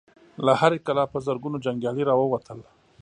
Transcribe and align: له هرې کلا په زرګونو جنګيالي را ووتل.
له 0.45 0.53
هرې 0.61 0.79
کلا 0.87 1.05
په 1.13 1.17
زرګونو 1.27 1.61
جنګيالي 1.65 2.03
را 2.05 2.15
ووتل. 2.17 2.59